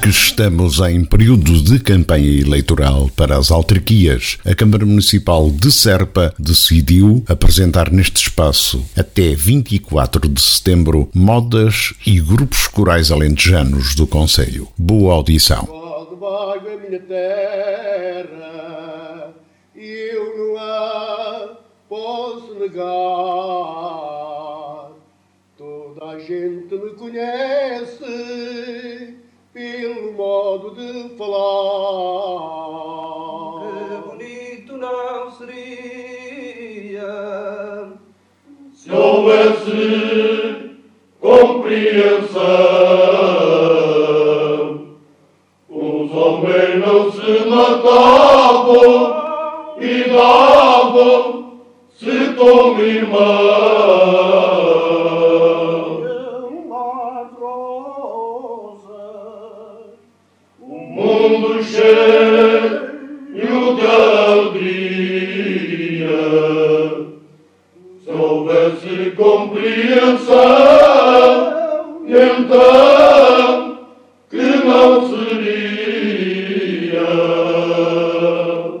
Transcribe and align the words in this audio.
Porque 0.00 0.08
estamos 0.08 0.80
em 0.80 1.04
período 1.04 1.62
de 1.62 1.78
campanha 1.78 2.40
eleitoral 2.40 3.10
para 3.14 3.36
as 3.36 3.50
autarquias, 3.50 4.38
a 4.46 4.54
Câmara 4.54 4.86
Municipal 4.86 5.50
de 5.50 5.70
Serpa 5.70 6.34
decidiu 6.38 7.22
apresentar 7.28 7.92
neste 7.92 8.16
espaço, 8.16 8.82
até 8.96 9.34
24 9.34 10.26
de 10.26 10.40
setembro, 10.40 11.10
modas 11.14 11.92
e 12.06 12.18
grupos 12.18 12.66
corais 12.66 13.10
alentejanos 13.10 13.94
do 13.94 14.06
Conselho. 14.06 14.68
Boa 14.78 15.12
audição. 15.12 15.68
Posso 21.90 22.54
negar. 22.54 22.80
Toda 25.58 26.06
a 26.06 26.18
gente 26.18 26.74
me 26.74 26.90
conhece 26.94 28.09
Que 31.20 31.26
bonito 34.08 34.72
não 34.78 35.30
seria 35.32 35.60
se 38.72 38.90
houvesse 38.90 40.70
compreensão. 41.20 42.40
Os 45.68 46.10
homens 46.10 46.86
não 46.86 47.12
se 47.12 47.44
matavam 47.50 49.14
e 49.78 50.04
davam-se 50.08 51.54
como 52.34 52.80
irmãos. 52.80 53.99
Mundo 61.80 62.90
cheio 63.32 63.74
de 63.76 63.86
alegria. 63.86 65.00
Se 68.04 68.10
houvesse 68.10 69.10
compreensão, 69.16 70.34
então 72.06 73.78
que 74.28 74.42
não 74.64 75.08
seria. 75.08 75.40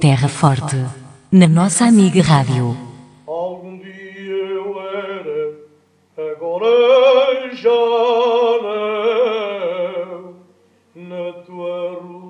Terra 0.00 0.28
Forte, 0.28 0.76
na 1.32 1.48
nossa 1.48 1.84
amiga 1.86 2.22
Rádio. 2.22 2.87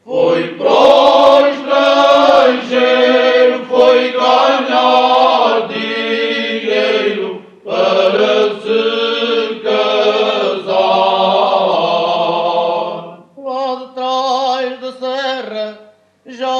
foi 0.03 0.55
pro 0.55 1.47
estrangeiro, 1.51 3.67
foi 3.67 4.13
ganhar 4.13 5.69
dinheiro 5.69 7.43
para 7.63 8.55
se 8.63 9.61
casar. 9.61 10.71
Lá 13.37 13.75
de 13.77 13.89
trás 13.95 14.81
da 14.81 14.93
serra 14.93 15.79
já 16.25 16.60